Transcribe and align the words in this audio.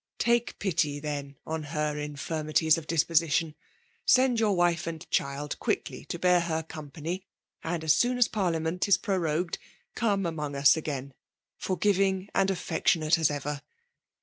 Take 0.17 0.57
pity, 0.57 0.99
then« 0.99 1.35
on 1.45 1.61
her 1.61 1.95
infirmities 1.95 2.75
of 2.75 2.87
disposition; 2.87 3.53
send 4.03 4.39
your 4.39 4.55
wife 4.55 4.87
and 4.87 5.07
child 5.11 5.59
quickly 5.59 6.05
to 6.05 6.17
bear 6.17 6.39
her 6.39 6.63
com* 6.63 6.89
pany; 6.89 7.25
and 7.63 7.83
as 7.83 7.95
soon 7.95 8.17
as 8.17 8.27
parliament 8.27 8.87
is 8.87 8.97
pro 8.97 9.19
l^ogued* 9.19 9.57
come 9.93 10.25
among 10.25 10.55
us 10.55 10.75
again, 10.75 11.13
forgiying 11.59 12.29
and 12.33 12.49
affectionate 12.49 13.19
as 13.19 13.29
ever. 13.29 13.61